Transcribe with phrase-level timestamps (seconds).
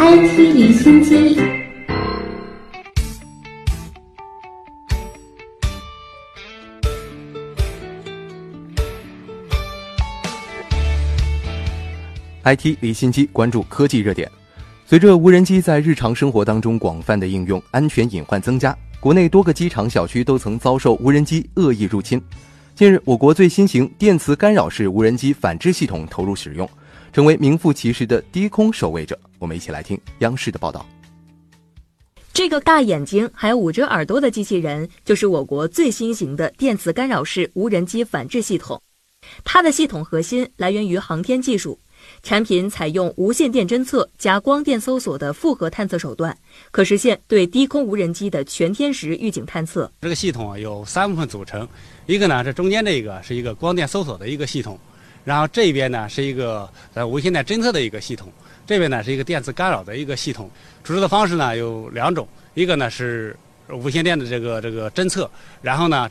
[0.00, 1.40] IT 离心机。
[12.44, 14.30] IT 离心机关注科技热点。
[14.86, 22.22] 随着无人机在日常生活当中广泛的应用，安全隐患增加，国内多个机场、小区都曾遭受无人机恶意入侵。
[22.78, 26.70] 近日，我国最新型电磁干扰式无人机反制系统投入使用，
[27.12, 29.18] 成为名副其实的低空守卫者。
[29.40, 30.86] 我们一起来听央视的报道。
[32.32, 38.80] 这个大眼睛还捂着耳朵的机器人，就是我国最新型的电磁干扰式无人机反制系统。
[39.42, 41.76] 它的系统核心来源于航天技术。
[42.22, 46.36] 产品采用无线电侦测加光电搜索的复合探测手段，
[46.70, 49.90] 可实现对低空无人机的全天时预警探测。
[50.00, 51.66] 这个系统啊有三部分组成，
[52.06, 54.78] 一个呢是中间这个是一个光电搜索的一个系统，
[55.24, 58.32] 然后这边呢是一个呃无线电侦测的一个系统，
[58.66, 60.50] 这边呢是一个电磁干扰的一个系统。
[60.84, 63.36] 处置的方式呢有两种，一个呢是
[63.70, 66.08] 无线电的这个这个侦测，然后呢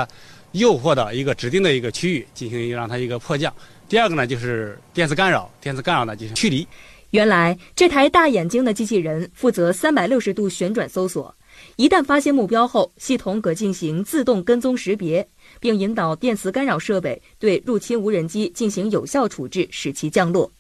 [0.52, 3.54] 诱惑到一个指定的一个区域进行让它一个迫降。
[3.90, 5.50] 第二个呢，就是电磁干扰。
[5.62, 6.68] 电磁干扰呢，就是驱离。
[7.12, 11.34] 原来这台大眼睛的机器人负责三百六十度旋转搜索，
[11.78, 15.26] 一旦发现目标后，系统可进行自动跟踪识别，
[15.62, 20.52] 并引导电磁干扰设备对入侵无人机进行有效处置，使其降落。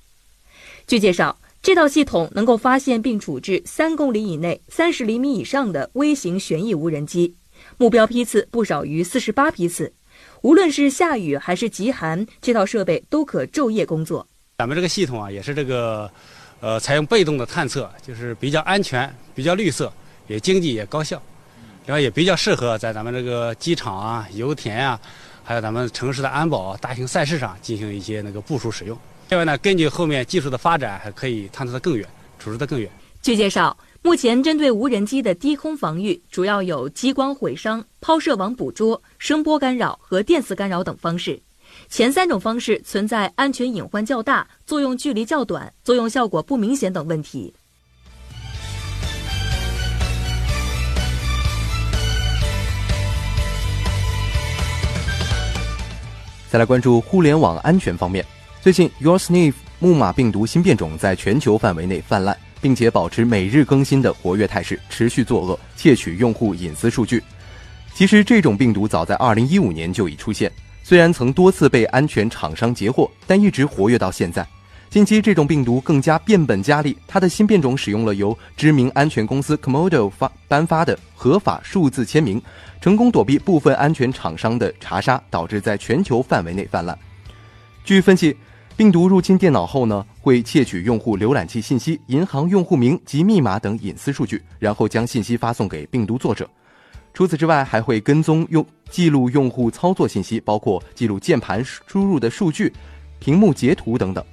[0.87, 7.35] 据介绍，这套系统能够发现并处置三公里以内、三十厘米以上的微型旋翼无人机，
[7.77, 9.91] 目标批次不少于四十八批次。
[10.47, 14.25] 无论是下雨还是极寒，这套设备都可昼夜工作。
[14.59, 16.09] 咱们这个系统啊，也是这个，
[16.61, 19.91] 呃，采用被动的探测，就是比较安全、比较绿色，
[20.25, 21.21] 也经济也高效，
[21.85, 24.97] 然后也比较适合在咱们这个机场啊、油田啊，
[25.43, 28.97] 还有咱们城市的安保、大型赛事上进行一些那个部署使用。
[29.27, 32.07] 另外呢，根据后面技术的发展，还可以探测的更远，
[32.39, 32.89] 处置的更远。
[33.21, 33.75] 据介绍。
[34.07, 41.37] 目前针对无人机的低空防御，主要有激光毁伤、抛射网捕捉、声波干扰和电磁干扰等方式。
[41.89, 47.53] 前三种方式存在安全隐患较大、作用距离较短、作用效果不明显等问题。
[56.49, 58.25] 再来关注互联网安全方面，
[58.61, 62.46] 最近 YourSniff 木马病毒新变种在全球范围内泛滥。
[62.61, 67.21] 并且保持每日更新的活跃态势，持续作恶，窃取用户隐私数据。
[67.93, 70.51] 其实，这种病毒早在2015年就已出现，
[70.83, 74.45] 虽然曾多次被安全厂商截获，但一直活跃到现在。
[74.89, 82.41] 近期，这种病毒更加变本加厉，它的新变种使用了由知名安全公司 Comodo 发颁发的合法数字签名，
[82.79, 86.97] 成功躲避部分安全厂商的查杀，导致在全球范围内泛滥。
[87.83, 88.35] 据分析。
[88.77, 96.47] 病毒入侵电脑后呢，会窃取用户浏览器信息、银行用户名及密码等隐私数据，然后将信息发送给病毒作者。
[97.11, 102.71] 除此之外，还会跟踪用记录用户操作信息，包括记录键盘输入的数据、
[103.19, 104.23] 屏幕截图等等。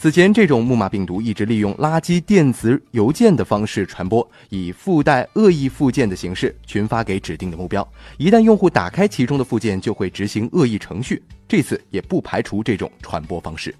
[0.00, 7.86] 此前，这种木马病毒一直利用垃圾电子邮件的方式传播，以附带恶意附件的形式群发给指定的目标。
[8.16, 11.20] 一旦用户打开其中的附件，就会执行恶意程序。
[11.48, 13.74] 这次也不排除这种传播方式。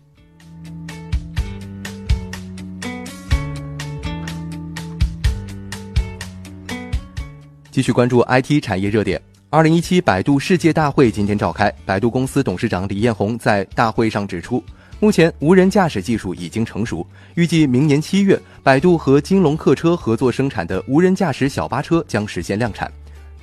[7.70, 9.22] 继续关注 IT 产业热点。
[9.50, 14.60] 二零一七百度世界大会今天召开，百度公司董事长李彦宏在大会上指出。
[15.00, 22.90] 目前，无人驾驶技术已经成熟，预计明年七月，百度和金龙客车合作生产的无人驾驶小巴车将实现量产。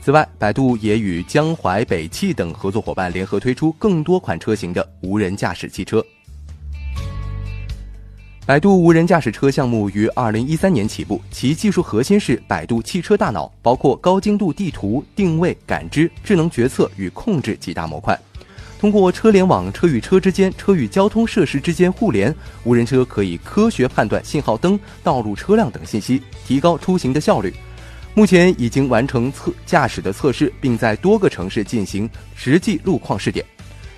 [0.01, 6.05] 此外，百度也与江淮北汽等合作伙伴联合推出更多款车型的无人驾驶汽车。
[8.45, 18.19] 百度无人驾驶车项目于二零一三年起步，其技术核心是百度汽车大脑，包括高精度地图、定位、感知、智能决策与控制几大模块。
[18.79, 22.33] 通过车联网、车与车之间、车与交通设施之间互联，
[22.63, 27.53] 无人车可以科学判断信号灯、道路车辆等信息，提高出行的效率。
[28.13, 33.45] 目前已经完成测驾驶的测试，并在多个城市进行实际路况试点。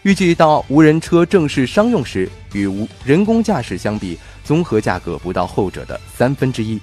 [0.04, 6.80] 预计到无人车正式商用时，与无人工驾驶相比，综合价格不到后者的三分之一。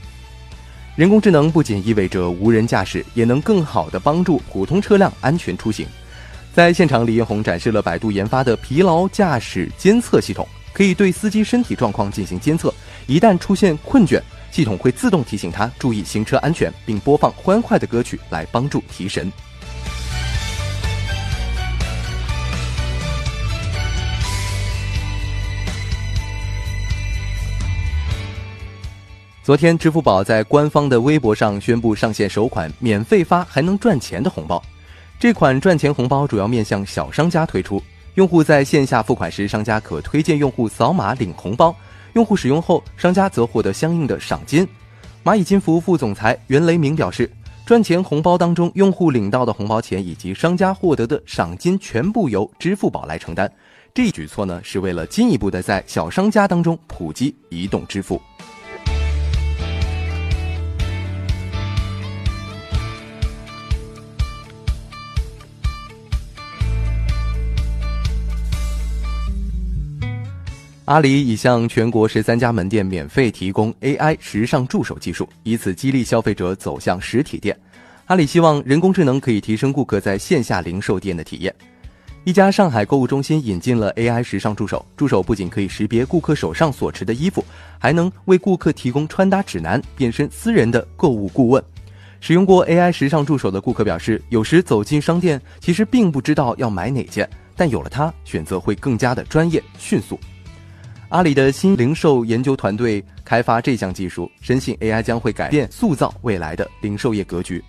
[0.95, 5.87] 人工智能不仅意味着无人驾驶，也能更好地帮助普通车辆安全出行。
[6.55, 12.73] 在现场李彦宏展示了百度研发的疲劳驾驶监测系统可以对司机身体状况进行监测。
[13.09, 14.23] 一旦出现困倦
[14.53, 19.33] 系统会自动提醒他注意行车安全并播放欢快的歌曲来帮助提神。
[29.43, 34.63] 昨天支付宝在官方的微博上宣布上线首款免费发还能赚钱的红包。
[35.25, 37.83] 这款赚钱红包主要面向小商家推出，
[38.17, 41.75] 用户在线下付款时，商家可推荐用户扫码领红包，
[42.13, 44.69] 用户使用后，商家则获得相应的赏金。
[45.25, 47.33] 蚂蚁金服副总裁袁雷鸣表示，
[47.65, 53.51] 赚钱红包当中，用户领到的红包钱以及商家获得的赏金全部由支付宝来承担。
[53.95, 58.21] 这一举措呢，是为了进一步的在小商家当中普及移动支付。
[70.87, 77.59] 阿里已向全国十三家门店免费提供 AI 时尚助手技术，以此激励消费者走向实体店。
[78.05, 81.55] 阿里希望人工智能可以提升顾客在线下零售店的体验。
[82.25, 87.43] 一家上海购物中心引进了 AI 时尚助手，助手不仅可以识别顾客手上所持的衣服，
[87.79, 91.65] 还能为顾客提供穿搭指南，变身私人的购物顾问。
[92.21, 97.27] 使用过 AI 时尚助手的顾客表示，有时走进商店，其实并不知道要买哪件，
[97.57, 100.21] 但有了它，选择会更加的专业、迅速。
[101.11, 107.63] 阿里的新零售研究团队开发这项技术，深信 AI 将会改变、塑造未来的零售业格局。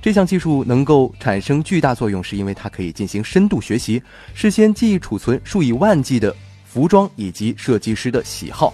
[0.00, 4.02] 这项技术能够产生巨大作用，是因为它可以进行深度学习，
[4.34, 6.34] 事先记忆储存数以万计的
[6.64, 8.72] 服装以及设计师的喜好。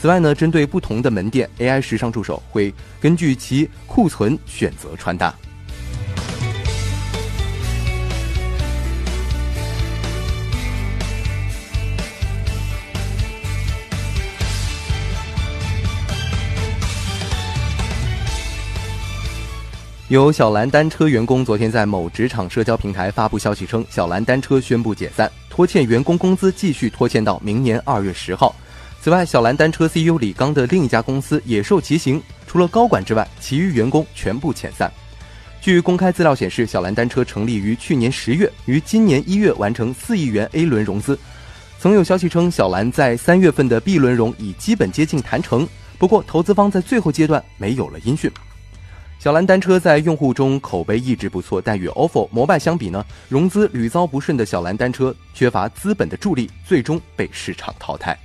[0.00, 5.34] 此外呢，针对不同的门店，AI 时尚助手会根据其库存选择穿搭。
[20.08, 28.56] 有小蓝单车员工昨天在某职场社交平台发布消息称，小蓝单车宣布解散，拖欠员工工资继续拖欠到明年二月十号。
[29.02, 34.90] 此外，小蓝单车 CEO 李刚的另一家公司也受其刑，除了高管之外，其余员工全部遣散。
[35.60, 41.18] 据公开资料显示，小蓝单车成立于去年十月，于今年一月完成四亿元 A 轮融资。
[41.78, 45.68] 曾有消息称，小蓝在三月份的 B 轮融已基本接近谈成，
[45.98, 48.32] 不过投资方在最后阶段没有了音讯。
[49.18, 58.16] 小蓝单车在用户中口碑一直不错，但与 ofo、摩拜相比呢，融资屡遭不顺的小蓝单车缺乏资本的助力，最终被市场淘汰。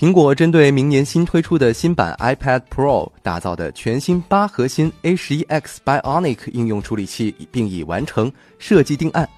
[0.00, 9.28] 苹果针对明年新推出的新版 iPad Pro 打造的全新八核心 A11X Bionic 应用处理器，并已完成设计定案。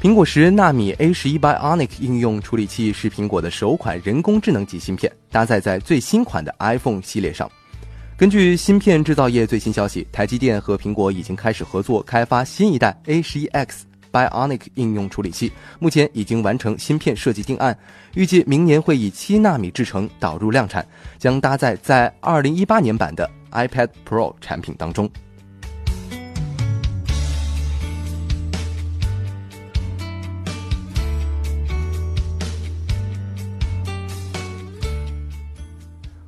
[0.00, 7.50] 苹果十纳米 A11 Bionic 应用处理器是苹果的首款人工智能级芯片，搭载在最新款的 iPhone 系列上。
[8.16, 13.80] 根据芯片制造业最新消息，台积电和苹果已经开始合作开发新一代 A11X。
[14.16, 17.76] Bionic 应用处理器目前已经完成芯片设计定案，
[18.14, 20.86] 预计明年会以七纳米制程导入量产，
[21.18, 25.10] 将搭载在二零一八年版的 iPad Pro 产品当中。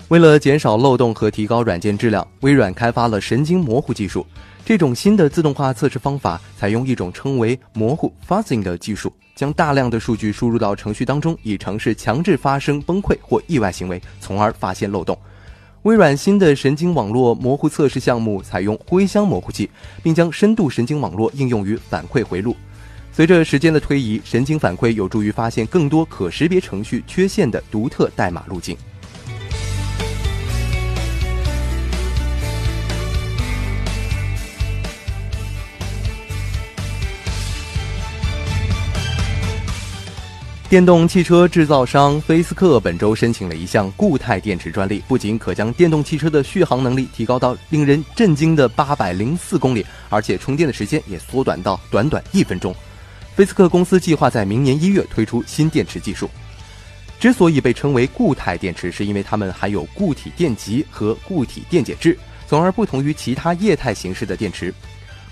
[0.09, 4.27] 为了减少漏洞和提高软件质量，微软开发了神经模糊技术。
[4.69, 15.19] 这种新的自动化测试方法采用一种称为“模糊 ”（fuzzing） 的技术，将大量的数据输入到程序当中，以尝试强制发生崩溃或意外行为，从而发现漏洞。
[15.85, 19.71] 微软新的神经网络模糊测试项目采用灰箱模糊器，
[20.03, 22.55] 并将深度神经网络应用于反馈回路。
[23.11, 28.77] 随着时间的推移，神经反馈有助于发现更多可识别程序缺陷的独特代码路径。
[40.69, 52.75] 电动汽车制造商菲斯克本周申请了一项固态电池专利，不仅可将电动汽车的续航能力提高到令人震惊的八百零四公里，而且充电的时间也缩短到短短一分钟。
[53.35, 56.29] 菲斯克公司计划在明年一月推出新电池技术。
[57.19, 62.15] 之所以被称为固态电池，是因为它们含有固体电极和固体电解质，
[62.47, 64.75] 从而不同于其他液态形式的电池。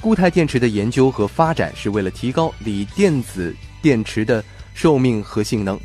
[0.01, 4.43] 固态电池的研究和发展是为了提高锂电子电池的。
[4.77, 5.81] 寿命和性能，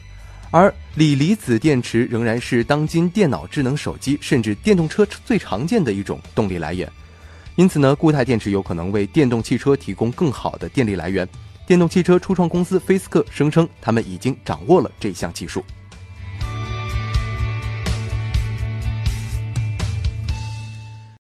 [0.52, 6.92] 而锂离子电池仍然是当今电脑、智能手机甚至电动车最常见的一种动力来源。
[7.56, 11.26] 因此呢，固态电池有可能为电动汽车提供更好的电力来源。
[11.66, 15.64] 电动汽车初创公司菲斯克声称，他们已经掌握了这项技术。